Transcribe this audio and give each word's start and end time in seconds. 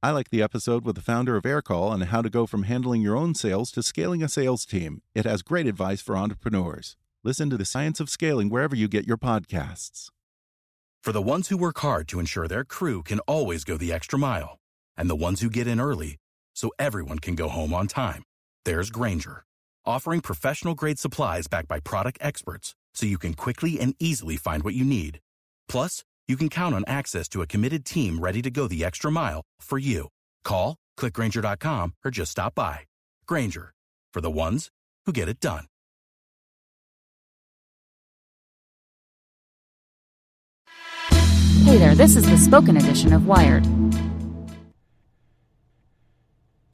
I 0.00 0.12
like 0.12 0.30
the 0.30 0.42
episode 0.42 0.84
with 0.84 0.94
the 0.94 1.02
founder 1.02 1.36
of 1.36 1.42
Aircall 1.42 1.90
on 1.90 2.02
how 2.02 2.22
to 2.22 2.30
go 2.30 2.46
from 2.46 2.62
handling 2.62 3.02
your 3.02 3.16
own 3.16 3.34
sales 3.34 3.72
to 3.72 3.82
scaling 3.82 4.22
a 4.22 4.28
sales 4.28 4.64
team. 4.64 5.02
It 5.12 5.24
has 5.24 5.42
great 5.42 5.66
advice 5.66 6.00
for 6.00 6.16
entrepreneurs. 6.16 6.96
Listen 7.24 7.50
to 7.50 7.56
the 7.56 7.64
science 7.64 7.98
of 7.98 8.08
scaling 8.08 8.48
wherever 8.48 8.76
you 8.76 8.86
get 8.86 9.08
your 9.08 9.16
podcasts. 9.16 10.10
For 11.02 11.10
the 11.10 11.20
ones 11.20 11.48
who 11.48 11.56
work 11.56 11.80
hard 11.80 12.06
to 12.08 12.20
ensure 12.20 12.46
their 12.46 12.62
crew 12.62 13.02
can 13.02 13.18
always 13.20 13.64
go 13.64 13.76
the 13.76 13.92
extra 13.92 14.20
mile, 14.20 14.60
and 14.96 15.10
the 15.10 15.16
ones 15.16 15.40
who 15.40 15.50
get 15.50 15.66
in 15.66 15.80
early 15.80 16.16
so 16.54 16.70
everyone 16.78 17.18
can 17.18 17.34
go 17.34 17.48
home 17.48 17.74
on 17.74 17.88
time, 17.88 18.22
there's 18.64 18.90
Grainger, 18.90 19.42
offering 19.84 20.20
professional 20.20 20.76
grade 20.76 21.00
supplies 21.00 21.48
backed 21.48 21.66
by 21.66 21.80
product 21.80 22.18
experts 22.20 22.76
so 22.94 23.04
you 23.04 23.18
can 23.18 23.34
quickly 23.34 23.80
and 23.80 23.96
easily 23.98 24.36
find 24.36 24.62
what 24.62 24.74
you 24.74 24.84
need. 24.84 25.18
Plus, 25.68 26.04
you 26.28 26.36
can 26.36 26.50
count 26.50 26.74
on 26.74 26.84
access 26.86 27.28
to 27.30 27.40
a 27.40 27.46
committed 27.46 27.84
team 27.86 28.18
ready 28.18 28.42
to 28.42 28.50
go 28.50 28.68
the 28.68 28.84
extra 28.84 29.10
mile 29.10 29.40
for 29.62 29.78
you. 29.78 30.08
Call, 30.44 30.76
clickgrainger.com, 30.98 31.94
or 32.04 32.10
just 32.10 32.32
stop 32.32 32.54
by. 32.54 32.80
Grainger, 33.26 33.72
for 34.12 34.20
the 34.20 34.30
ones 34.30 34.68
who 35.06 35.12
get 35.12 35.28
it 35.28 35.40
done. 35.40 35.64
Hey 41.64 41.76
there, 41.76 41.94
this 41.94 42.16
is 42.16 42.24
the 42.24 42.38
spoken 42.38 42.78
edition 42.78 43.12
of 43.12 43.26
Wired. 43.26 43.66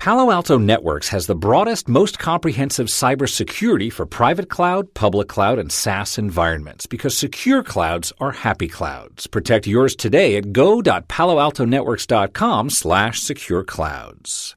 Palo 0.05 0.31
Alto 0.31 0.59
Networks 0.59 1.09
has 1.09 1.27
the 1.27 1.35
broadest, 1.35 1.89
most 1.89 2.19
comprehensive 2.19 2.89
cybersecurity 2.89 3.91
for 3.91 4.05
private 4.05 4.51
cloud, 4.51 4.93
public 4.93 5.29
cloud, 5.29 5.59
and 5.59 5.73
SaaS 5.73 6.19
environments 6.19 6.85
because 6.85 7.17
secure 7.17 7.63
clouds 7.63 8.13
are 8.21 8.33
happy 8.33 8.69
clouds. 8.69 9.27
Protect 9.27 9.67
yours 9.67 9.97
today 9.97 10.37
at 10.37 10.53
go.paloaltonetworks.com 10.53 12.69
slash 12.69 13.21
secure 13.21 13.65
clouds. 13.65 14.57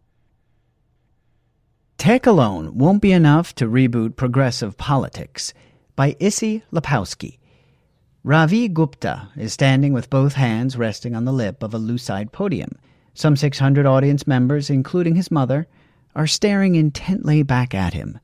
Tech 1.98 2.26
alone 2.26 2.78
won't 2.78 3.02
be 3.02 3.14
enough 3.14 3.56
to 3.56 3.70
reboot 3.70 4.18
progressive 4.18 4.76
politics 4.76 5.54
by 5.96 6.18
Issie 6.20 6.64
Lapowsky. 6.74 7.38
Ravi 8.22 8.68
Gupta 8.68 9.30
is 9.38 9.54
standing 9.54 9.94
with 9.94 10.10
both 10.10 10.34
hands 10.34 10.76
resting 10.76 11.16
on 11.16 11.24
the 11.24 11.32
lip 11.32 11.64
of 11.64 11.74
a 11.74 11.80
lucite 11.80 12.34
podium. 12.34 12.78
Some 13.18 13.36
600 13.36 13.88
audience 13.88 14.28
members, 14.28 14.70
including 14.70 15.16
his 15.16 15.32
mother, 15.32 15.66
are 16.16 16.28
staring 16.28 16.76
intently 16.76 17.42
back 17.42 17.74
at 17.74 17.96
him. 17.96 18.20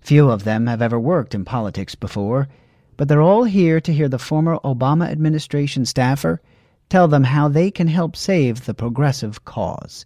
Few 0.00 0.28
of 0.28 0.42
them 0.42 0.66
have 0.66 0.82
ever 0.82 0.98
worked 0.98 1.32
in 1.32 1.44
politics 1.44 1.94
before, 1.94 2.48
but 2.96 3.06
they're 3.06 3.22
all 3.22 3.44
here 3.44 3.80
to 3.80 3.92
hear 3.92 4.08
the 4.08 4.18
former 4.18 4.58
Obama 4.64 5.08
administration 5.08 5.84
staffer 5.84 6.40
tell 6.88 7.06
them 7.06 7.22
how 7.22 7.46
they 7.46 7.70
can 7.70 7.86
help 7.86 8.16
save 8.16 8.64
the 8.64 8.74
progressive 8.74 9.44
cause. 9.44 10.04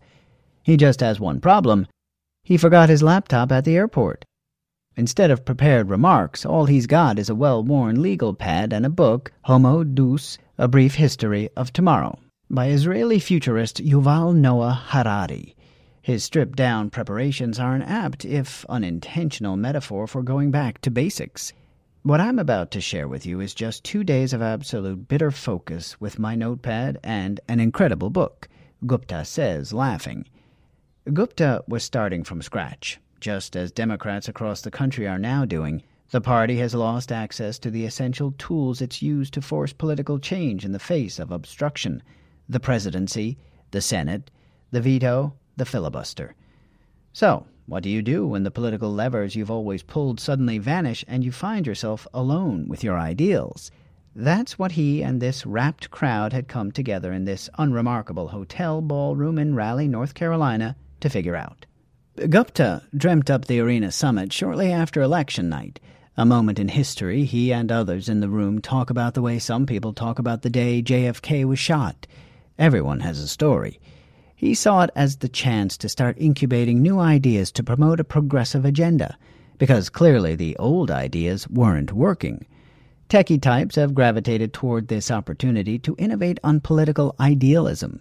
He 0.62 0.76
just 0.76 1.00
has 1.00 1.18
one 1.18 1.40
problem. 1.40 1.86
He 2.44 2.58
forgot 2.58 2.90
his 2.90 3.02
laptop 3.02 3.50
at 3.50 3.64
the 3.64 3.76
airport. 3.76 4.26
Instead 4.98 5.30
of 5.30 5.46
prepared 5.46 5.88
remarks, 5.88 6.44
all 6.44 6.66
he's 6.66 6.86
got 6.86 7.18
is 7.18 7.30
a 7.30 7.34
well 7.34 7.64
worn 7.64 8.02
legal 8.02 8.34
pad 8.34 8.74
and 8.74 8.84
a 8.84 8.90
book, 8.90 9.32
Homo 9.44 9.82
Deus, 9.82 10.36
A 10.58 10.68
Brief 10.68 10.96
History 10.96 11.48
of 11.56 11.72
Tomorrow 11.72 12.18
by 12.48 12.68
Israeli 12.68 13.18
futurist 13.18 13.84
Yuval 13.84 14.32
Noah 14.32 14.80
Harari. 14.90 15.56
His 16.00 16.22
stripped 16.22 16.54
down 16.54 16.90
preparations 16.90 17.58
are 17.58 17.74
an 17.74 17.82
apt, 17.82 18.24
if 18.24 18.64
unintentional, 18.68 19.56
metaphor 19.56 20.06
for 20.06 20.22
going 20.22 20.52
back 20.52 20.80
to 20.82 20.90
basics. 20.92 21.52
What 22.04 22.20
I'm 22.20 22.38
about 22.38 22.70
to 22.70 22.80
share 22.80 23.08
with 23.08 23.26
you 23.26 23.40
is 23.40 23.52
just 23.52 23.82
two 23.82 24.04
days 24.04 24.32
of 24.32 24.42
absolute 24.42 25.08
bitter 25.08 25.32
focus 25.32 26.00
with 26.00 26.20
my 26.20 26.36
notepad 26.36 27.00
and 27.02 27.40
an 27.48 27.58
incredible 27.58 28.10
book, 28.10 28.48
Gupta 28.86 29.24
says, 29.24 29.72
laughing. 29.72 30.24
Gupta 31.12 31.64
was 31.66 31.82
starting 31.82 32.22
from 32.22 32.42
scratch, 32.42 33.00
just 33.18 33.56
as 33.56 33.72
Democrats 33.72 34.28
across 34.28 34.60
the 34.60 34.70
country 34.70 35.08
are 35.08 35.18
now 35.18 35.44
doing. 35.44 35.82
The 36.10 36.20
party 36.20 36.58
has 36.58 36.76
lost 36.76 37.10
access 37.10 37.58
to 37.58 37.72
the 37.72 37.84
essential 37.84 38.32
tools 38.38 38.80
it's 38.80 39.02
used 39.02 39.34
to 39.34 39.42
force 39.42 39.72
political 39.72 40.20
change 40.20 40.64
in 40.64 40.70
the 40.70 40.78
face 40.78 41.18
of 41.18 41.32
obstruction 41.32 42.04
the 42.48 42.60
presidency, 42.60 43.38
the 43.70 43.80
Senate, 43.80 44.30
the 44.70 44.80
veto, 44.80 45.34
the 45.56 45.64
filibuster. 45.64 46.34
So, 47.12 47.46
what 47.66 47.82
do 47.82 47.88
you 47.88 48.02
do 48.02 48.26
when 48.26 48.44
the 48.44 48.50
political 48.50 48.92
levers 48.92 49.34
you've 49.34 49.50
always 49.50 49.82
pulled 49.82 50.20
suddenly 50.20 50.58
vanish 50.58 51.04
and 51.08 51.24
you 51.24 51.32
find 51.32 51.66
yourself 51.66 52.06
alone 52.14 52.68
with 52.68 52.84
your 52.84 52.98
ideals? 52.98 53.70
That's 54.14 54.58
what 54.58 54.72
he 54.72 55.02
and 55.02 55.20
this 55.20 55.44
rapt 55.44 55.90
crowd 55.90 56.32
had 56.32 56.48
come 56.48 56.72
together 56.72 57.12
in 57.12 57.24
this 57.24 57.50
unremarkable 57.58 58.28
hotel 58.28 58.80
ballroom 58.80 59.38
in 59.38 59.54
Raleigh, 59.54 59.88
North 59.88 60.14
Carolina, 60.14 60.76
to 61.00 61.10
figure 61.10 61.36
out. 61.36 61.66
Gupta 62.30 62.82
dreamt 62.96 63.28
up 63.28 63.44
the 63.44 63.60
arena 63.60 63.92
summit 63.92 64.32
shortly 64.32 64.72
after 64.72 65.02
election 65.02 65.50
night. 65.50 65.80
A 66.16 66.24
moment 66.24 66.58
in 66.58 66.68
history, 66.68 67.24
he 67.24 67.52
and 67.52 67.70
others 67.70 68.08
in 68.08 68.20
the 68.20 68.28
room 68.30 68.62
talk 68.62 68.88
about 68.88 69.12
the 69.12 69.20
way 69.20 69.38
some 69.38 69.66
people 69.66 69.92
talk 69.92 70.18
about 70.18 70.40
the 70.40 70.48
day 70.48 70.82
JFK 70.82 71.44
was 71.44 71.58
shot. 71.58 72.06
Everyone 72.58 73.00
has 73.00 73.18
a 73.18 73.28
story. 73.28 73.78
He 74.34 74.54
saw 74.54 74.82
it 74.82 74.90
as 74.96 75.16
the 75.16 75.28
chance 75.28 75.76
to 75.76 75.90
start 75.90 76.16
incubating 76.18 76.80
new 76.80 76.98
ideas 76.98 77.52
to 77.52 77.62
promote 77.62 78.00
a 78.00 78.04
progressive 78.04 78.64
agenda, 78.64 79.18
because 79.58 79.90
clearly 79.90 80.34
the 80.34 80.56
old 80.56 80.90
ideas 80.90 81.46
weren't 81.50 81.92
working. 81.92 82.46
Techie 83.10 83.40
types 83.40 83.76
have 83.76 83.94
gravitated 83.94 84.54
toward 84.54 84.88
this 84.88 85.10
opportunity 85.10 85.78
to 85.80 85.94
innovate 85.98 86.38
on 86.42 86.60
political 86.60 87.14
idealism. 87.20 88.00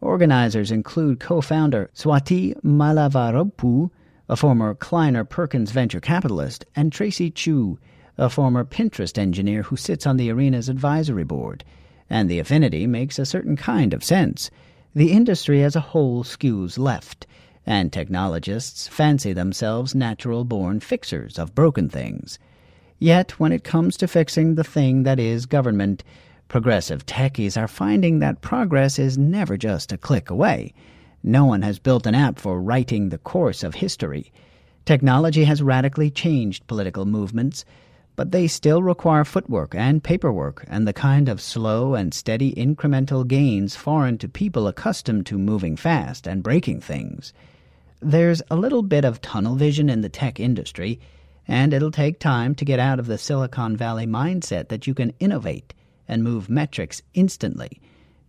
Organizers 0.00 0.72
include 0.72 1.20
co-founder 1.20 1.88
Swati 1.94 2.60
Mylavarapu, 2.62 3.90
a 4.28 4.34
former 4.34 4.74
Kleiner 4.74 5.24
Perkins 5.24 5.70
venture 5.70 6.00
capitalist, 6.00 6.64
and 6.74 6.92
Tracy 6.92 7.30
Chou, 7.30 7.78
a 8.18 8.28
former 8.28 8.64
Pinterest 8.64 9.16
engineer 9.16 9.62
who 9.62 9.76
sits 9.76 10.04
on 10.04 10.16
the 10.16 10.30
arena's 10.30 10.68
advisory 10.68 11.24
board 11.24 11.62
and 12.08 12.28
the 12.28 12.38
affinity 12.38 12.86
makes 12.86 13.18
a 13.18 13.26
certain 13.26 13.56
kind 13.56 13.92
of 13.92 14.04
sense. 14.04 14.50
The 14.94 15.12
industry 15.12 15.62
as 15.62 15.74
a 15.74 15.80
whole 15.80 16.22
skews 16.22 16.78
left, 16.78 17.26
and 17.66 17.92
technologists 17.92 18.86
fancy 18.88 19.32
themselves 19.32 19.94
natural 19.94 20.44
born 20.44 20.80
fixers 20.80 21.38
of 21.38 21.54
broken 21.54 21.88
things. 21.88 22.38
Yet, 22.98 23.40
when 23.40 23.52
it 23.52 23.64
comes 23.64 23.96
to 23.98 24.08
fixing 24.08 24.54
the 24.54 24.64
thing 24.64 25.02
that 25.02 25.18
is 25.18 25.46
government, 25.46 26.04
progressive 26.48 27.06
techies 27.06 27.60
are 27.60 27.66
finding 27.66 28.18
that 28.20 28.40
progress 28.40 28.98
is 28.98 29.18
never 29.18 29.56
just 29.56 29.92
a 29.92 29.98
click 29.98 30.30
away. 30.30 30.72
No 31.22 31.44
one 31.44 31.62
has 31.62 31.78
built 31.78 32.06
an 32.06 32.14
app 32.14 32.38
for 32.38 32.60
writing 32.60 33.08
the 33.08 33.18
course 33.18 33.64
of 33.64 33.74
history. 33.74 34.30
Technology 34.84 35.44
has 35.44 35.62
radically 35.62 36.10
changed 36.10 36.66
political 36.66 37.06
movements, 37.06 37.64
but 38.16 38.30
they 38.30 38.46
still 38.46 38.82
require 38.82 39.24
footwork 39.24 39.74
and 39.74 40.04
paperwork 40.04 40.64
and 40.68 40.86
the 40.86 40.92
kind 40.92 41.28
of 41.28 41.40
slow 41.40 41.94
and 41.94 42.14
steady 42.14 42.54
incremental 42.54 43.26
gains 43.26 43.74
foreign 43.74 44.18
to 44.18 44.28
people 44.28 44.68
accustomed 44.68 45.26
to 45.26 45.38
moving 45.38 45.76
fast 45.76 46.26
and 46.26 46.42
breaking 46.42 46.80
things. 46.80 47.32
There's 48.00 48.42
a 48.50 48.56
little 48.56 48.82
bit 48.82 49.04
of 49.04 49.20
tunnel 49.20 49.56
vision 49.56 49.88
in 49.88 50.02
the 50.02 50.08
tech 50.08 50.38
industry, 50.38 51.00
and 51.48 51.72
it'll 51.72 51.90
take 51.90 52.18
time 52.18 52.54
to 52.56 52.64
get 52.64 52.78
out 52.78 52.98
of 52.98 53.06
the 53.06 53.18
Silicon 53.18 53.76
Valley 53.76 54.06
mindset 54.06 54.68
that 54.68 54.86
you 54.86 54.94
can 54.94 55.12
innovate 55.18 55.74
and 56.06 56.22
move 56.22 56.48
metrics 56.48 57.02
instantly. 57.14 57.80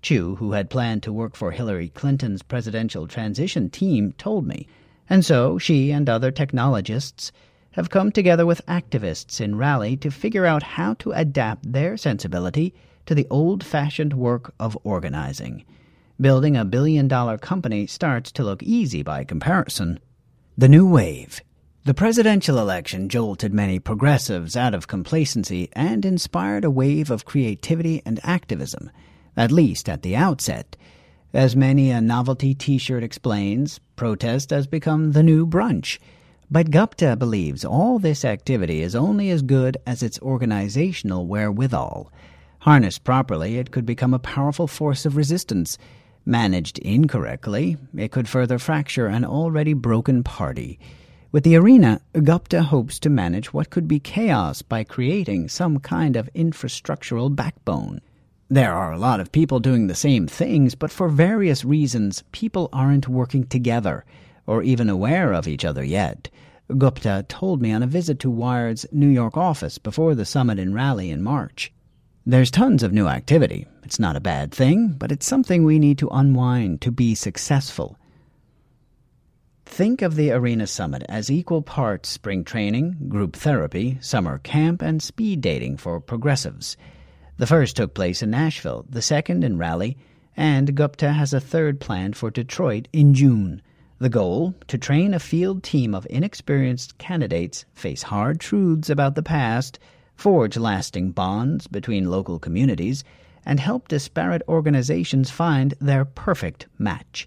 Chou, 0.01 0.35
who 0.35 0.53
had 0.53 0.69
planned 0.69 1.03
to 1.03 1.13
work 1.13 1.35
for 1.35 1.51
Hillary 1.51 1.89
Clinton's 1.89 2.41
presidential 2.41 3.07
transition 3.07 3.69
team, 3.69 4.13
told 4.17 4.47
me. 4.47 4.67
And 5.09 5.25
so 5.25 5.57
she 5.57 5.91
and 5.91 6.07
other 6.07 6.31
technologists 6.31 7.31
have 7.75 7.89
come 7.89 8.09
together 8.09 8.45
with 8.45 8.65
activists 8.67 9.41
in 9.41 9.57
Raleigh 9.57 9.97
to 9.97 10.09
figure 10.09 10.45
out 10.45 10.63
how 10.63 10.93
to 10.93 11.11
adapt 11.11 11.73
their 11.73 11.97
sensibility 11.97 12.73
to 13.05 13.13
the 13.13 13.27
old 13.29 13.65
fashioned 13.65 14.13
work 14.13 14.53
of 14.57 14.77
organizing. 14.85 15.65
Building 16.19 16.55
a 16.55 16.63
billion 16.63 17.09
dollar 17.09 17.37
company 17.37 17.85
starts 17.85 18.31
to 18.31 18.45
look 18.45 18.63
easy 18.63 19.03
by 19.03 19.25
comparison. 19.25 19.99
The 20.57 20.69
New 20.69 20.87
Wave. 20.87 21.41
The 21.83 21.93
presidential 21.93 22.57
election 22.59 23.09
jolted 23.09 23.53
many 23.53 23.79
progressives 23.79 24.55
out 24.55 24.73
of 24.73 24.87
complacency 24.87 25.67
and 25.73 26.05
inspired 26.05 26.63
a 26.63 26.71
wave 26.71 27.11
of 27.11 27.25
creativity 27.25 28.01
and 28.05 28.21
activism, 28.23 28.89
at 29.35 29.51
least 29.51 29.89
at 29.89 30.01
the 30.01 30.15
outset. 30.15 30.77
As 31.33 31.57
many 31.57 31.91
a 31.91 31.99
novelty 31.99 32.55
t 32.55 32.77
shirt 32.77 33.03
explains, 33.03 33.81
protest 33.97 34.51
has 34.51 34.65
become 34.65 35.11
the 35.11 35.23
new 35.23 35.45
brunch 35.45 35.99
But 36.51 36.69
Gupta 36.69 37.15
believes 37.15 37.65
all 37.65 37.97
this 37.97 38.23
activity 38.23 38.81
is 38.81 38.95
only 38.95 39.31
as 39.31 39.41
good 39.41 39.77
as 39.87 40.03
its 40.03 40.21
organizational 40.21 41.25
wherewithal. 41.25 42.11
Harnessed 42.59 43.03
properly, 43.03 43.57
it 43.57 43.71
could 43.71 43.85
become 43.85 44.13
a 44.13 44.19
powerful 44.19 44.67
force 44.67 45.07
of 45.07 45.17
resistance. 45.17 45.79
Managed 46.23 46.77
incorrectly, 46.79 47.77
it 47.97 48.11
could 48.11 48.29
further 48.29 48.59
fracture 48.59 49.07
an 49.07 49.25
already 49.25 49.73
broken 49.73 50.23
party. 50.23 50.79
With 51.31 51.43
the 51.43 51.55
arena, 51.55 51.99
Gupta 52.13 52.61
hopes 52.61 52.99
to 52.99 53.09
manage 53.09 53.51
what 53.51 53.71
could 53.71 53.87
be 53.87 53.99
chaos 53.99 54.61
by 54.61 54.83
creating 54.83 55.49
some 55.49 55.79
kind 55.79 56.15
of 56.15 56.29
infrastructural 56.35 57.35
backbone. 57.35 58.01
There 58.49 58.73
are 58.73 58.91
a 58.91 58.99
lot 58.99 59.19
of 59.19 59.31
people 59.31 59.59
doing 59.59 59.87
the 59.87 59.95
same 59.95 60.27
things, 60.27 60.75
but 60.75 60.91
for 60.91 61.09
various 61.09 61.65
reasons, 61.65 62.23
people 62.31 62.69
aren't 62.71 63.07
working 63.07 63.47
together 63.47 64.05
or 64.47 64.63
even 64.63 64.89
aware 64.89 65.33
of 65.33 65.47
each 65.47 65.65
other 65.65 65.83
yet. 65.83 66.29
Gupta 66.77 67.25
told 67.29 67.61
me 67.61 67.71
on 67.71 67.83
a 67.83 67.87
visit 67.87 68.19
to 68.19 68.29
Wired's 68.29 68.85
New 68.91 69.07
York 69.07 69.37
office 69.37 69.77
before 69.77 70.15
the 70.15 70.25
summit 70.25 70.59
in 70.59 70.73
Raleigh 70.73 71.11
in 71.11 71.21
March. 71.21 71.71
There's 72.25 72.49
tons 72.49 72.81
of 72.81 72.91
new 72.91 73.07
activity. 73.07 73.67
It's 73.83 73.99
not 73.99 74.15
a 74.15 74.19
bad 74.19 74.51
thing, 74.51 74.95
but 74.97 75.11
it's 75.11 75.27
something 75.27 75.63
we 75.63 75.77
need 75.77 75.99
to 75.99 76.09
unwind 76.09 76.81
to 76.81 76.91
be 76.91 77.13
successful. 77.13 77.99
Think 79.65 80.01
of 80.01 80.15
the 80.15 80.31
Arena 80.31 80.65
Summit 80.65 81.03
as 81.09 81.29
equal 81.29 81.61
parts 81.61 82.09
spring 82.09 82.43
training, 82.43 83.09
group 83.09 83.35
therapy, 83.35 83.97
summer 84.01 84.39
camp, 84.39 84.81
and 84.81 85.03
speed 85.03 85.41
dating 85.41 85.77
for 85.77 85.99
progressives. 85.99 86.77
The 87.37 87.47
first 87.47 87.75
took 87.75 87.93
place 87.93 88.23
in 88.23 88.31
Nashville, 88.31 88.85
the 88.89 89.01
second 89.01 89.43
in 89.43 89.57
Raleigh, 89.57 89.97
and 90.37 90.75
Gupta 90.75 91.13
has 91.13 91.33
a 91.33 91.39
third 91.39 91.79
planned 91.79 92.15
for 92.15 92.31
Detroit 92.31 92.87
in 92.93 93.13
June. 93.13 93.61
The 93.97 94.09
goal 94.09 94.55
to 94.67 94.77
train 94.77 95.13
a 95.13 95.19
field 95.19 95.63
team 95.63 95.95
of 95.95 96.05
inexperienced 96.09 96.97
candidates, 96.97 97.63
face 97.73 98.03
hard 98.03 98.41
truths 98.41 98.89
about 98.89 99.15
the 99.15 99.23
past, 99.23 99.79
forge 100.17 100.57
lasting 100.57 101.11
bonds 101.11 101.67
between 101.67 102.11
local 102.11 102.37
communities, 102.37 103.05
and 103.45 103.57
help 103.57 103.87
disparate 103.87 104.41
organizations 104.49 105.31
find 105.31 105.75
their 105.79 106.03
perfect 106.03 106.65
match. 106.77 107.25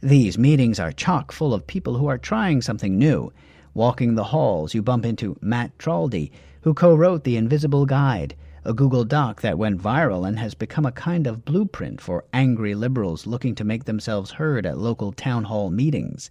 These 0.00 0.36
meetings 0.36 0.80
are 0.80 0.90
chock 0.90 1.30
full 1.30 1.54
of 1.54 1.68
people 1.68 1.96
who 1.96 2.08
are 2.08 2.18
trying 2.18 2.62
something 2.62 2.98
new. 2.98 3.32
Walking 3.72 4.16
the 4.16 4.24
halls, 4.24 4.74
you 4.74 4.82
bump 4.82 5.06
into 5.06 5.38
Matt 5.40 5.78
Traldi, 5.78 6.32
who 6.62 6.74
co 6.74 6.96
wrote 6.96 7.22
The 7.22 7.36
Indivisible 7.36 7.86
Guide 7.86 8.34
a 8.64 8.72
Google 8.72 9.04
Doc 9.04 9.40
that 9.40 9.58
went 9.58 9.82
viral 9.82 10.26
and 10.26 10.38
has 10.38 10.54
become 10.54 10.86
a 10.86 10.92
kind 10.92 11.26
of 11.26 11.44
blueprint 11.44 12.00
for 12.00 12.24
angry 12.32 12.74
liberals 12.74 13.26
looking 13.26 13.54
to 13.56 13.64
make 13.64 13.84
themselves 13.84 14.32
heard 14.32 14.64
at 14.64 14.78
local 14.78 15.12
town 15.12 15.44
hall 15.44 15.70
meetings. 15.70 16.30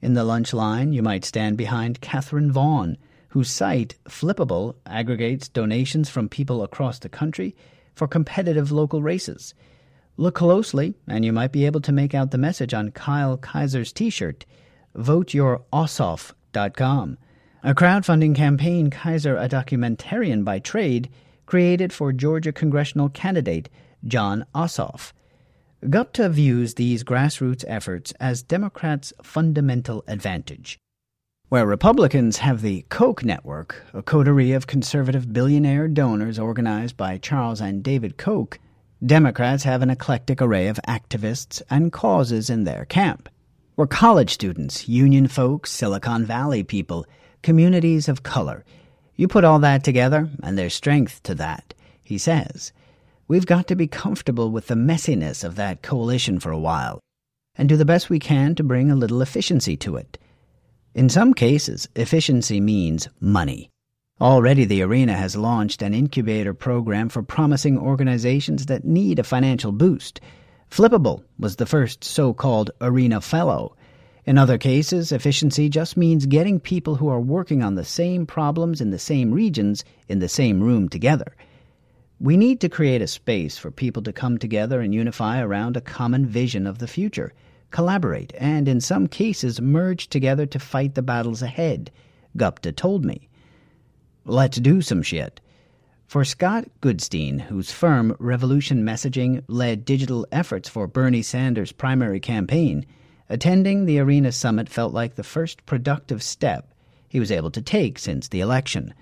In 0.00 0.14
the 0.14 0.24
lunch 0.24 0.52
line, 0.52 0.92
you 0.92 1.02
might 1.02 1.24
stand 1.24 1.56
behind 1.56 2.00
Catherine 2.00 2.52
Vaughan, 2.52 2.98
whose 3.28 3.50
site, 3.50 3.96
Flippable, 4.04 4.74
aggregates 4.86 5.48
donations 5.48 6.10
from 6.10 6.28
people 6.28 6.62
across 6.62 6.98
the 6.98 7.08
country 7.08 7.56
for 7.94 8.06
competitive 8.06 8.70
local 8.70 9.02
races. 9.02 9.54
Look 10.16 10.34
closely, 10.34 10.94
and 11.08 11.24
you 11.24 11.32
might 11.32 11.52
be 11.52 11.66
able 11.66 11.80
to 11.80 11.92
make 11.92 12.14
out 12.14 12.30
the 12.30 12.38
message 12.38 12.74
on 12.74 12.90
Kyle 12.90 13.36
Kaiser's 13.36 13.92
t 13.92 14.10
shirt 14.10 14.44
VoteYourOssoff.com. 14.96 17.18
A 17.64 17.74
crowdfunding 17.74 18.34
campaign, 18.34 18.90
Kaiser, 18.90 19.36
a 19.36 19.48
documentarian 19.48 20.44
by 20.44 20.58
trade, 20.58 21.08
created 21.52 21.92
for 21.92 22.14
Georgia 22.14 22.50
congressional 22.50 23.10
candidate 23.10 23.68
Jon 24.06 24.46
Ossoff. 24.54 25.12
Gupta 25.90 26.30
views 26.30 26.76
these 26.76 27.04
grassroots 27.04 27.62
efforts 27.68 28.12
as 28.12 28.42
Democrats' 28.42 29.12
fundamental 29.22 30.02
advantage. 30.08 30.78
Where 31.50 31.66
Republicans 31.66 32.38
have 32.38 32.62
the 32.62 32.86
Koch 32.88 33.22
network, 33.22 33.84
a 33.92 34.02
coterie 34.02 34.52
of 34.52 34.66
conservative 34.66 35.30
billionaire 35.30 35.88
donors 35.88 36.38
organized 36.38 36.96
by 36.96 37.18
Charles 37.18 37.60
and 37.60 37.84
David 37.84 38.16
Koch, 38.16 38.58
Democrats 39.04 39.64
have 39.64 39.82
an 39.82 39.90
eclectic 39.90 40.40
array 40.40 40.68
of 40.68 40.80
activists 40.88 41.60
and 41.68 41.92
causes 41.92 42.48
in 42.48 42.64
their 42.64 42.86
camp. 42.86 43.28
We're 43.76 43.86
college 43.86 44.30
students, 44.32 44.88
union 44.88 45.28
folks, 45.28 45.70
Silicon 45.70 46.24
Valley 46.24 46.62
people, 46.62 47.04
communities 47.42 48.08
of 48.08 48.22
color, 48.22 48.64
you 49.16 49.28
put 49.28 49.44
all 49.44 49.58
that 49.60 49.84
together, 49.84 50.28
and 50.42 50.56
there's 50.56 50.74
strength 50.74 51.22
to 51.24 51.34
that, 51.34 51.74
he 52.02 52.18
says. 52.18 52.72
We've 53.28 53.46
got 53.46 53.66
to 53.68 53.76
be 53.76 53.86
comfortable 53.86 54.50
with 54.50 54.66
the 54.66 54.74
messiness 54.74 55.44
of 55.44 55.56
that 55.56 55.82
coalition 55.82 56.38
for 56.40 56.50
a 56.50 56.58
while, 56.58 57.00
and 57.56 57.68
do 57.68 57.76
the 57.76 57.84
best 57.84 58.10
we 58.10 58.18
can 58.18 58.54
to 58.56 58.62
bring 58.62 58.90
a 58.90 58.96
little 58.96 59.22
efficiency 59.22 59.76
to 59.78 59.96
it. 59.96 60.18
In 60.94 61.08
some 61.08 61.32
cases, 61.32 61.88
efficiency 61.96 62.60
means 62.60 63.08
money. 63.20 63.70
Already, 64.20 64.64
the 64.64 64.82
Arena 64.82 65.14
has 65.14 65.36
launched 65.36 65.82
an 65.82 65.94
incubator 65.94 66.54
program 66.54 67.08
for 67.08 67.22
promising 67.22 67.78
organizations 67.78 68.66
that 68.66 68.84
need 68.84 69.18
a 69.18 69.24
financial 69.24 69.72
boost. 69.72 70.20
Flippable 70.70 71.24
was 71.38 71.56
the 71.56 71.66
first 71.66 72.04
so 72.04 72.32
called 72.32 72.70
Arena 72.80 73.20
Fellow 73.20 73.76
in 74.24 74.38
other 74.38 74.56
cases, 74.56 75.10
efficiency 75.10 75.68
just 75.68 75.96
means 75.96 76.26
getting 76.26 76.60
people 76.60 76.94
who 76.94 77.08
are 77.08 77.20
working 77.20 77.62
on 77.62 77.74
the 77.74 77.84
same 77.84 78.24
problems 78.24 78.80
in 78.80 78.90
the 78.90 78.98
same 78.98 79.32
regions 79.32 79.84
in 80.08 80.20
the 80.20 80.28
same 80.28 80.62
room 80.62 80.88
together. 80.88 81.34
We 82.20 82.36
need 82.36 82.60
to 82.60 82.68
create 82.68 83.02
a 83.02 83.08
space 83.08 83.58
for 83.58 83.72
people 83.72 84.00
to 84.04 84.12
come 84.12 84.38
together 84.38 84.80
and 84.80 84.94
unify 84.94 85.40
around 85.40 85.76
a 85.76 85.80
common 85.80 86.24
vision 86.24 86.68
of 86.68 86.78
the 86.78 86.86
future, 86.86 87.32
collaborate, 87.72 88.32
and 88.38 88.68
in 88.68 88.80
some 88.80 89.08
cases 89.08 89.60
merge 89.60 90.06
together 90.08 90.46
to 90.46 90.58
fight 90.60 90.94
the 90.94 91.02
battles 91.02 91.42
ahead, 91.42 91.90
Gupta 92.36 92.70
told 92.70 93.04
me. 93.04 93.28
Let's 94.24 94.58
do 94.58 94.82
some 94.82 95.02
shit. 95.02 95.40
For 96.06 96.24
Scott 96.24 96.68
Goodstein, 96.80 97.40
whose 97.40 97.72
firm 97.72 98.14
Revolution 98.20 98.84
Messaging 98.84 99.42
led 99.48 99.84
digital 99.84 100.24
efforts 100.30 100.68
for 100.68 100.86
Bernie 100.86 101.22
Sanders' 101.22 101.72
primary 101.72 102.20
campaign, 102.20 102.86
Attending 103.32 103.86
the 103.86 103.98
Arena 103.98 104.30
Summit 104.30 104.68
felt 104.68 104.92
like 104.92 105.14
the 105.14 105.22
first 105.22 105.64
productive 105.64 106.22
step 106.22 106.74
he 107.08 107.18
was 107.18 107.32
able 107.32 107.50
to 107.52 107.62
take 107.62 107.98
since 107.98 108.28
the 108.28 108.40
election. 108.40 108.92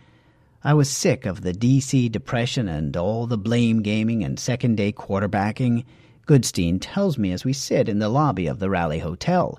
I 0.62 0.72
was 0.72 0.88
sick 0.88 1.26
of 1.26 1.40
the 1.40 1.52
D.C. 1.52 2.08
depression 2.10 2.68
and 2.68 2.96
all 2.96 3.26
the 3.26 3.36
blame 3.36 3.82
gaming 3.82 4.22
and 4.22 4.38
second 4.38 4.76
day 4.76 4.92
quarterbacking. 4.92 5.84
Goodstein 6.28 6.78
tells 6.80 7.18
me 7.18 7.32
as 7.32 7.44
we 7.44 7.52
sit 7.52 7.88
in 7.88 7.98
the 7.98 8.08
lobby 8.08 8.46
of 8.46 8.60
the 8.60 8.70
Raleigh 8.70 9.00
Hotel. 9.00 9.58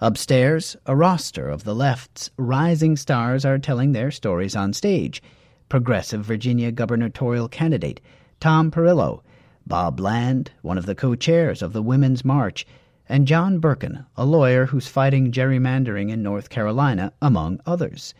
Upstairs, 0.00 0.78
a 0.86 0.96
roster 0.96 1.50
of 1.50 1.64
the 1.64 1.74
left's 1.74 2.30
rising 2.38 2.96
stars 2.96 3.44
are 3.44 3.58
telling 3.58 3.92
their 3.92 4.10
stories 4.10 4.56
on 4.56 4.72
stage. 4.72 5.22
Progressive 5.68 6.24
Virginia 6.24 6.72
gubernatorial 6.72 7.48
candidate 7.48 8.00
Tom 8.40 8.70
Perriello, 8.70 9.20
Bob 9.66 9.98
Bland, 9.98 10.52
one 10.62 10.78
of 10.78 10.86
the 10.86 10.94
co 10.94 11.14
chairs 11.14 11.60
of 11.60 11.74
the 11.74 11.82
Women's 11.82 12.24
March, 12.24 12.66
and 13.08 13.26
John 13.26 13.58
Burkin, 13.58 14.04
a 14.16 14.24
lawyer 14.24 14.66
who's 14.66 14.88
fighting 14.88 15.30
gerrymandering 15.30 16.10
in 16.10 16.22
North 16.22 16.50
Carolina, 16.50 17.12
among 17.22 17.60
others. 17.64 18.14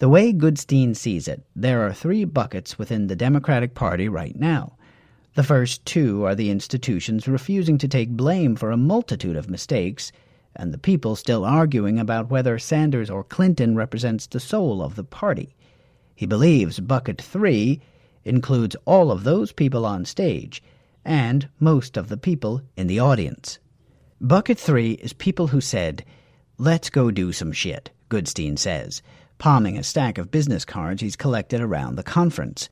The 0.00 0.08
way 0.08 0.32
Goodstein 0.32 0.94
sees 0.94 1.26
it, 1.26 1.42
there 1.56 1.86
are 1.86 1.92
three 1.92 2.24
buckets 2.24 2.78
within 2.78 3.06
the 3.06 3.16
Democratic 3.16 3.74
Party 3.74 4.08
right 4.08 4.38
now. 4.38 4.76
The 5.34 5.42
first 5.42 5.84
two 5.86 6.24
are 6.24 6.34
the 6.34 6.50
institutions 6.50 7.26
refusing 7.26 7.78
to 7.78 7.88
take 7.88 8.10
blame 8.10 8.54
for 8.56 8.70
a 8.70 8.76
multitude 8.76 9.36
of 9.36 9.48
mistakes, 9.48 10.12
and 10.54 10.72
the 10.74 10.78
people 10.78 11.16
still 11.16 11.44
arguing 11.44 11.98
about 11.98 12.30
whether 12.30 12.58
Sanders 12.58 13.08
or 13.08 13.24
Clinton 13.24 13.76
represents 13.76 14.26
the 14.26 14.40
soul 14.40 14.82
of 14.82 14.94
the 14.94 15.04
party. 15.04 15.54
He 16.14 16.26
believes 16.26 16.80
bucket 16.80 17.22
three 17.22 17.80
includes 18.24 18.76
all 18.84 19.10
of 19.10 19.24
those 19.24 19.52
people 19.52 19.86
on 19.86 20.04
stage 20.04 20.62
and 21.04 21.48
most 21.58 21.96
of 21.96 22.08
the 22.08 22.16
people 22.16 22.60
in 22.76 22.86
the 22.86 22.98
audience. 22.98 23.58
Bucket 24.20 24.58
three 24.58 24.94
is 24.94 25.12
people 25.12 25.46
who 25.46 25.60
said, 25.60 26.04
Let's 26.58 26.90
go 26.90 27.12
do 27.12 27.32
some 27.32 27.52
shit, 27.52 27.92
Goodstein 28.10 28.58
says, 28.58 29.00
palming 29.38 29.78
a 29.78 29.84
stack 29.84 30.18
of 30.18 30.32
business 30.32 30.64
cards 30.64 31.02
he's 31.02 31.14
collected 31.14 31.60
around 31.60 31.94
the 31.94 32.02
conference. 32.02 32.68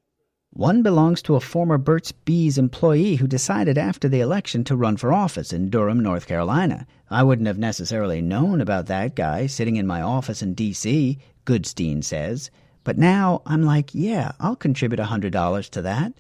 One 0.51 0.83
belongs 0.83 1.23
to 1.23 1.37
a 1.37 1.41
former 1.41 1.79
Burt's 1.79 2.11
Bees 2.11 2.59
employee 2.59 3.15
who 3.15 3.29
decided 3.29 3.79
after 3.79 4.09
the 4.09 4.19
election 4.19 4.65
to 4.65 4.75
run 4.75 4.97
for 4.97 5.13
office 5.13 5.53
in 5.53 5.71
Durham, 5.71 6.01
North 6.01 6.27
Carolina. 6.27 6.85
I 7.11 7.23
wouldn't 7.23 7.47
have 7.47 7.59
necessarily 7.59 8.21
known 8.21 8.61
about 8.61 8.87
that 8.87 9.15
guy 9.15 9.47
sitting 9.47 9.77
in 9.77 9.87
my 9.87 10.03
office 10.03 10.43
in 10.43 10.55
D.C., 10.55 11.17
Goodstein 11.45 12.03
says, 12.03 12.51
but 12.83 12.99
now 12.99 13.43
I'm 13.47 13.63
like, 13.63 13.95
yeah, 13.95 14.33
I'll 14.41 14.57
contribute 14.57 14.99
a 14.99 15.05
$100 15.05 15.71
to 15.71 15.83
that. 15.83 16.13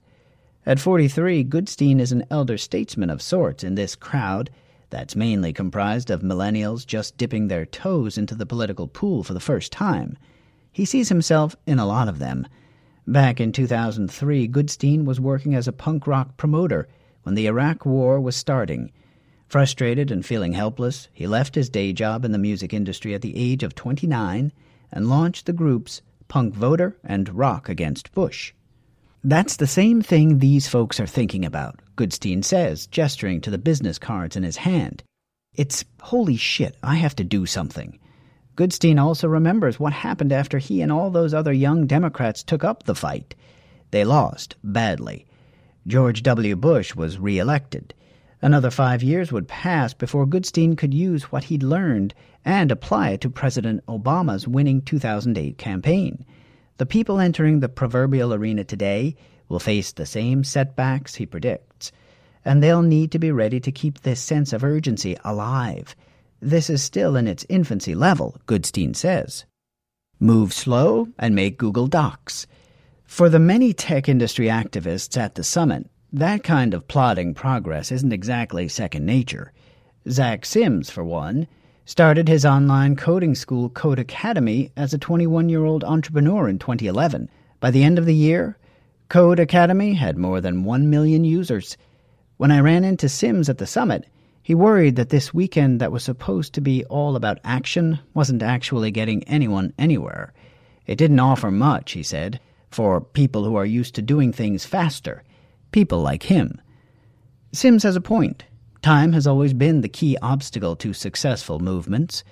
At 0.64 0.78
43, 0.78 1.42
Goodstein 1.42 1.98
is 1.98 2.12
an 2.12 2.26
elder 2.30 2.56
statesman 2.56 3.10
of 3.10 3.20
sorts 3.20 3.64
in 3.64 3.74
this 3.74 3.96
crowd 3.96 4.50
that's 4.96 5.14
mainly 5.14 5.52
comprised 5.52 6.08
of 6.08 6.22
millennials 6.22 6.86
just 6.86 7.18
dipping 7.18 7.48
their 7.48 7.66
toes 7.66 8.16
into 8.16 8.34
the 8.34 8.46
political 8.46 8.88
pool 8.88 9.22
for 9.22 9.34
the 9.34 9.40
first 9.40 9.70
time. 9.70 10.16
He 10.72 10.86
sees 10.86 11.10
himself 11.10 11.54
in 11.66 11.78
a 11.78 11.84
lot 11.84 12.08
of 12.08 12.18
them. 12.18 12.46
Back 13.06 13.38
in 13.38 13.52
2003, 13.52 14.48
Goodstein 14.48 15.04
was 15.04 15.20
working 15.20 15.54
as 15.54 15.68
a 15.68 15.72
punk 15.72 16.06
rock 16.06 16.38
promoter 16.38 16.88
when 17.24 17.34
the 17.34 17.46
Iraq 17.46 17.84
War 17.84 18.18
was 18.18 18.36
starting. 18.36 18.90
Frustrated 19.46 20.10
and 20.10 20.24
feeling 20.24 20.54
helpless, 20.54 21.08
he 21.12 21.26
left 21.26 21.56
his 21.56 21.68
day 21.68 21.92
job 21.92 22.24
in 22.24 22.32
the 22.32 22.38
music 22.38 22.72
industry 22.72 23.12
at 23.12 23.20
the 23.20 23.36
age 23.36 23.62
of 23.62 23.74
29, 23.74 24.50
and 24.90 25.10
launched 25.10 25.44
the 25.44 25.52
groups 25.52 26.00
Punk 26.26 26.54
Voter 26.54 26.96
and 27.04 27.28
Rock 27.34 27.68
Against 27.68 28.12
Bush. 28.12 28.54
That's 29.28 29.56
the 29.56 29.66
same 29.66 30.02
thing 30.02 30.38
these 30.38 30.68
folks 30.68 31.00
are 31.00 31.06
thinking 31.08 31.44
about, 31.44 31.80
Goodstein 31.96 32.44
says, 32.44 32.86
gesturing 32.86 33.40
to 33.40 33.50
the 33.50 33.58
business 33.58 33.98
cards 33.98 34.36
in 34.36 34.44
his 34.44 34.58
hand. 34.58 35.02
It's 35.52 35.84
holy 36.00 36.36
shit, 36.36 36.76
I 36.80 36.94
have 36.94 37.16
to 37.16 37.24
do 37.24 37.44
something. 37.44 37.98
Goodstein 38.54 39.02
also 39.02 39.26
remembers 39.26 39.80
what 39.80 39.92
happened 39.92 40.32
after 40.32 40.58
he 40.58 40.80
and 40.80 40.92
all 40.92 41.10
those 41.10 41.34
other 41.34 41.52
young 41.52 41.88
Democrats 41.88 42.44
took 42.44 42.62
up 42.62 42.84
the 42.84 42.94
fight. 42.94 43.34
They 43.90 44.04
lost, 44.04 44.54
badly. 44.62 45.26
George 45.88 46.22
W. 46.22 46.54
Bush 46.54 46.94
was 46.94 47.18
reelected. 47.18 47.94
Another 48.40 48.70
five 48.70 49.02
years 49.02 49.32
would 49.32 49.48
pass 49.48 49.92
before 49.92 50.24
Goodstein 50.24 50.78
could 50.78 50.94
use 50.94 51.32
what 51.32 51.42
he'd 51.42 51.64
learned 51.64 52.14
and 52.44 52.70
apply 52.70 53.10
it 53.10 53.22
to 53.22 53.30
President 53.30 53.84
Obama's 53.86 54.46
winning 54.46 54.82
2008 54.82 55.58
campaign. 55.58 56.24
The 56.78 56.86
people 56.86 57.20
entering 57.20 57.60
the 57.60 57.68
proverbial 57.68 58.34
arena 58.34 58.64
today 58.64 59.16
will 59.48 59.58
face 59.58 59.92
the 59.92 60.06
same 60.06 60.44
setbacks 60.44 61.14
he 61.14 61.26
predicts, 61.26 61.92
and 62.44 62.62
they'll 62.62 62.82
need 62.82 63.12
to 63.12 63.18
be 63.18 63.32
ready 63.32 63.60
to 63.60 63.72
keep 63.72 64.00
this 64.00 64.20
sense 64.20 64.52
of 64.52 64.62
urgency 64.62 65.16
alive. 65.24 65.96
This 66.40 66.68
is 66.68 66.82
still 66.82 67.16
in 67.16 67.26
its 67.26 67.46
infancy 67.48 67.94
level, 67.94 68.36
Goodstein 68.46 68.94
says. 68.94 69.46
Move 70.20 70.52
slow 70.52 71.08
and 71.18 71.34
make 71.34 71.58
Google 71.58 71.86
Docs. 71.86 72.46
For 73.04 73.28
the 73.28 73.38
many 73.38 73.72
tech 73.72 74.08
industry 74.08 74.46
activists 74.46 75.16
at 75.16 75.34
the 75.34 75.44
summit, 75.44 75.88
that 76.12 76.42
kind 76.42 76.74
of 76.74 76.88
plodding 76.88 77.34
progress 77.34 77.90
isn't 77.90 78.12
exactly 78.12 78.68
second 78.68 79.06
nature. 79.06 79.52
Zach 80.08 80.44
Sims, 80.44 80.90
for 80.90 81.04
one, 81.04 81.46
started 81.88 82.26
his 82.26 82.44
online 82.44 82.96
coding 82.96 83.32
school 83.32 83.70
Codecademy, 83.70 84.72
as 84.76 84.92
a 84.92 84.98
21 84.98 85.48
year 85.48 85.64
old 85.64 85.84
entrepreneur 85.84 86.48
in 86.48 86.58
2011. 86.58 87.30
By 87.60 87.70
the 87.70 87.84
end 87.84 87.96
of 87.96 88.06
the 88.06 88.14
year, 88.14 88.58
Codecademy 89.08 89.94
had 89.94 90.18
more 90.18 90.40
than 90.40 90.64
1 90.64 90.90
million 90.90 91.24
users. 91.24 91.76
When 92.38 92.50
I 92.50 92.58
ran 92.58 92.82
into 92.82 93.08
Sims 93.08 93.48
at 93.48 93.58
the 93.58 93.68
summit, 93.68 94.04
he 94.42 94.52
worried 94.52 94.96
that 94.96 95.10
this 95.10 95.32
weekend 95.32 95.80
that 95.80 95.92
was 95.92 96.02
supposed 96.02 96.54
to 96.54 96.60
be 96.60 96.84
all 96.86 97.14
about 97.14 97.38
action 97.44 98.00
wasn't 98.14 98.42
actually 98.42 98.90
getting 98.90 99.22
anyone 99.24 99.72
anywhere. 99.78 100.32
It 100.88 100.96
didn't 100.96 101.20
offer 101.20 101.52
much, 101.52 101.92
he 101.92 102.02
said, 102.02 102.40
for 102.68 103.00
people 103.00 103.44
who 103.44 103.54
are 103.54 103.64
used 103.64 103.94
to 103.94 104.02
doing 104.02 104.32
things 104.32 104.66
faster, 104.66 105.22
people 105.70 106.00
like 106.00 106.24
him. 106.24 106.60
Sims 107.52 107.84
has 107.84 107.94
a 107.94 108.00
point. 108.00 108.42
Time 108.86 109.14
has 109.14 109.26
always 109.26 109.52
been 109.52 109.80
the 109.80 109.88
key 109.88 110.16
obstacle 110.22 110.76
to 110.76 110.92
successful 110.92 111.58
movements. 111.58 112.22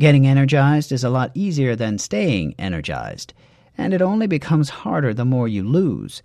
Getting 0.00 0.26
energized 0.26 0.90
is 0.90 1.04
a 1.04 1.08
lot 1.08 1.30
easier 1.34 1.76
than 1.76 1.98
staying 1.98 2.56
energized, 2.58 3.32
and 3.78 3.94
it 3.94 4.02
only 4.02 4.26
becomes 4.26 4.70
harder 4.70 5.14
the 5.14 5.24
more 5.24 5.46
you 5.46 5.62
lose. 5.62 6.20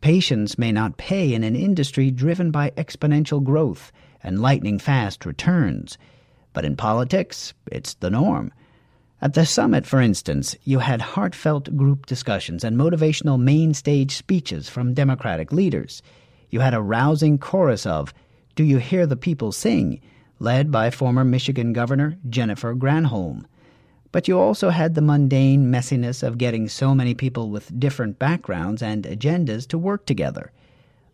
Patience 0.00 0.58
may 0.58 0.72
not 0.72 0.96
pay 0.96 1.32
in 1.32 1.44
an 1.44 1.54
industry 1.54 2.10
driven 2.10 2.50
by 2.50 2.70
exponential 2.70 3.40
growth 3.40 3.92
and 4.24 4.42
lightning 4.42 4.76
fast 4.76 5.24
returns, 5.24 5.96
but 6.52 6.64
in 6.64 6.74
politics, 6.74 7.54
it's 7.70 7.94
the 7.94 8.10
norm. 8.10 8.52
At 9.22 9.34
the 9.34 9.46
summit, 9.46 9.86
for 9.86 10.00
instance, 10.00 10.56
you 10.64 10.80
had 10.80 11.00
heartfelt 11.00 11.76
group 11.76 12.06
discussions 12.06 12.64
and 12.64 12.76
motivational 12.76 13.40
main 13.40 13.72
stage 13.72 14.16
speeches 14.16 14.68
from 14.68 14.94
Democratic 14.94 15.52
leaders. 15.52 16.02
You 16.50 16.58
had 16.58 16.74
a 16.74 16.82
rousing 16.82 17.38
chorus 17.38 17.86
of, 17.86 18.12
do 18.58 18.64
You 18.64 18.78
Hear 18.78 19.06
the 19.06 19.14
People 19.14 19.52
Sing? 19.52 20.00
led 20.40 20.72
by 20.72 20.90
former 20.90 21.22
Michigan 21.22 21.72
Governor 21.72 22.18
Jennifer 22.28 22.74
Granholm. 22.74 23.44
But 24.10 24.26
you 24.26 24.36
also 24.36 24.70
had 24.70 24.96
the 24.96 25.00
mundane 25.00 25.70
messiness 25.70 26.24
of 26.24 26.38
getting 26.38 26.68
so 26.68 26.92
many 26.92 27.14
people 27.14 27.50
with 27.50 27.78
different 27.78 28.18
backgrounds 28.18 28.82
and 28.82 29.04
agendas 29.04 29.68
to 29.68 29.78
work 29.78 30.06
together. 30.06 30.50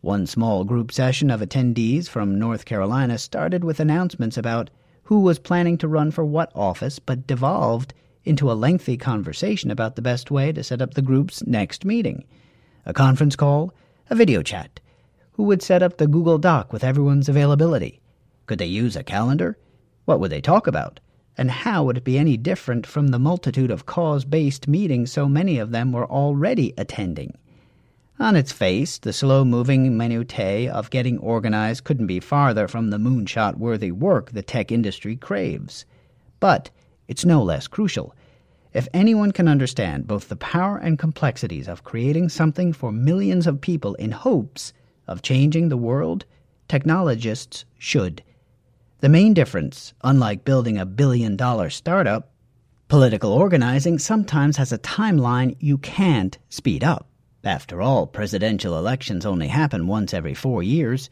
One 0.00 0.26
small 0.26 0.64
group 0.64 0.90
session 0.90 1.30
of 1.30 1.42
attendees 1.42 2.08
from 2.08 2.38
North 2.38 2.64
Carolina 2.64 3.18
started 3.18 3.62
with 3.62 3.78
announcements 3.78 4.38
about 4.38 4.70
who 5.02 5.20
was 5.20 5.38
planning 5.38 5.76
to 5.76 5.86
run 5.86 6.12
for 6.12 6.24
what 6.24 6.50
office, 6.54 6.98
but 6.98 7.26
devolved 7.26 7.92
into 8.24 8.50
a 8.50 8.54
lengthy 8.56 8.96
conversation 8.96 9.70
about 9.70 9.96
the 9.96 10.00
best 10.00 10.30
way 10.30 10.50
to 10.50 10.64
set 10.64 10.80
up 10.80 10.94
the 10.94 11.02
group's 11.02 11.46
next 11.46 11.84
meeting. 11.84 12.24
A 12.86 12.94
conference 12.94 13.36
call, 13.36 13.74
a 14.08 14.14
video 14.14 14.40
chat, 14.40 14.80
who 15.34 15.42
would 15.42 15.60
set 15.62 15.82
up 15.82 15.96
the 15.98 16.06
Google 16.06 16.38
Doc 16.38 16.72
with 16.72 16.84
everyone's 16.84 17.28
availability? 17.28 18.00
Could 18.46 18.60
they 18.60 18.66
use 18.66 18.94
a 18.94 19.02
calendar? 19.02 19.58
What 20.04 20.20
would 20.20 20.30
they 20.30 20.40
talk 20.40 20.68
about? 20.68 21.00
And 21.36 21.50
how 21.50 21.82
would 21.82 21.96
it 21.96 22.04
be 22.04 22.16
any 22.16 22.36
different 22.36 22.86
from 22.86 23.08
the 23.08 23.18
multitude 23.18 23.72
of 23.72 23.84
cause 23.84 24.24
based 24.24 24.68
meetings 24.68 25.10
so 25.10 25.28
many 25.28 25.58
of 25.58 25.72
them 25.72 25.90
were 25.90 26.08
already 26.08 26.72
attending? 26.78 27.36
On 28.20 28.36
its 28.36 28.52
face, 28.52 28.96
the 28.96 29.12
slow 29.12 29.44
moving 29.44 29.96
minutiae 29.96 30.72
of 30.72 30.90
getting 30.90 31.18
organized 31.18 31.82
couldn't 31.82 32.06
be 32.06 32.20
farther 32.20 32.68
from 32.68 32.90
the 32.90 32.98
moonshot 32.98 33.56
worthy 33.58 33.90
work 33.90 34.30
the 34.30 34.42
tech 34.42 34.70
industry 34.70 35.16
craves. 35.16 35.84
But 36.38 36.70
it's 37.08 37.24
no 37.24 37.42
less 37.42 37.66
crucial. 37.66 38.14
If 38.72 38.86
anyone 38.94 39.32
can 39.32 39.48
understand 39.48 40.06
both 40.06 40.28
the 40.28 40.36
power 40.36 40.78
and 40.78 40.96
complexities 40.96 41.66
of 41.66 41.82
creating 41.82 42.28
something 42.28 42.72
for 42.72 42.92
millions 42.92 43.48
of 43.48 43.60
people 43.60 43.94
in 43.94 44.12
hopes 44.12 44.72
of 45.06 45.23
changing 45.23 45.68
the 45.68 45.76
world, 45.76 46.25
technologists 46.68 47.64
should. 47.78 48.23
The 49.00 49.08
main 49.08 49.34
difference, 49.34 49.92
unlike 50.02 50.44
building 50.44 50.78
a 50.78 50.87
billion 50.87 51.37
dollar 51.37 51.68
startup, 51.70 52.32
political 52.88 53.32
organizing 53.32 53.99
sometimes 53.99 54.56
has 54.56 54.73
a 54.73 54.78
timeline 54.78 55.56
you 55.58 55.78
can't 55.78 56.38
speed 56.49 56.82
up. 56.82 57.08
After 57.42 57.82
all, 57.82 58.06
presidential 58.06 58.78
elections 58.78 59.26
only 59.26 59.49
happen 59.49 59.87
once 59.87 60.14
every 60.14 60.32
four 60.32 60.62
years. 60.62 61.11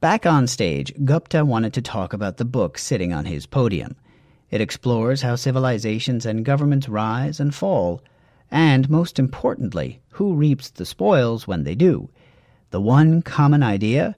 Back 0.00 0.26
on 0.26 0.46
stage, 0.46 0.92
Gupta 1.04 1.44
wanted 1.44 1.72
to 1.74 1.82
talk 1.82 2.12
about 2.12 2.36
the 2.36 2.44
book 2.44 2.78
sitting 2.78 3.12
on 3.12 3.24
his 3.24 3.46
podium. 3.46 3.96
It 4.50 4.60
explores 4.60 5.22
how 5.22 5.34
civilizations 5.34 6.26
and 6.26 6.44
governments 6.44 6.88
rise 6.88 7.40
and 7.40 7.54
fall, 7.54 8.02
and, 8.50 8.90
most 8.90 9.18
importantly, 9.18 10.00
who 10.10 10.34
reaps 10.34 10.70
the 10.70 10.84
spoils 10.84 11.48
when 11.48 11.64
they 11.64 11.74
do. 11.74 12.10
The 12.72 12.80
one 12.80 13.20
common 13.20 13.62
idea? 13.62 14.16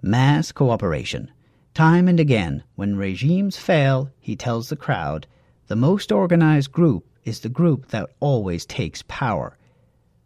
Mass 0.00 0.50
cooperation. 0.50 1.30
Time 1.74 2.08
and 2.08 2.18
again, 2.18 2.64
when 2.74 2.96
regimes 2.96 3.58
fail, 3.58 4.10
he 4.18 4.34
tells 4.34 4.70
the 4.70 4.76
crowd, 4.76 5.26
the 5.66 5.76
most 5.76 6.10
organized 6.10 6.72
group 6.72 7.06
is 7.24 7.40
the 7.40 7.50
group 7.50 7.88
that 7.88 8.08
always 8.18 8.64
takes 8.64 9.04
power. 9.08 9.58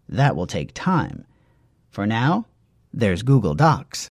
That 0.08 0.37
will 0.37 0.46
take 0.46 0.75
time. 0.75 1.26
For 1.90 2.06
now, 2.06 2.46
there's 2.92 3.25
Google 3.25 3.56
Docs. 3.56 4.06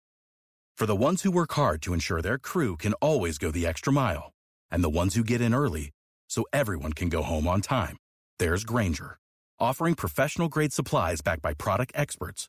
For 0.78 0.86
the 0.86 0.96
ones 0.96 1.20
who 1.20 1.30
work 1.30 1.52
hard 1.52 1.82
to 1.82 1.92
ensure 1.92 2.22
their 2.22 2.38
crew 2.38 2.78
can 2.78 2.94
always 3.02 3.36
go 3.36 3.50
the 3.50 3.66
extra 3.66 3.92
mile, 3.92 4.32
and 4.70 4.82
the 4.82 4.88
ones 4.88 5.14
who 5.14 5.22
get 5.22 5.42
in 5.42 5.52
early 5.52 5.90
so 6.26 6.46
everyone 6.54 6.94
can 6.94 7.10
go 7.10 7.20
home 7.20 7.46
on 7.46 7.60
time, 7.60 7.98
there's 8.38 8.64
Grainger, 8.64 9.18
offering 9.60 9.94
professional 9.94 10.48
grade 10.48 10.72
supplies 10.72 11.20
backed 11.20 11.42
by 11.42 11.52
product 11.52 11.92
experts 11.94 12.48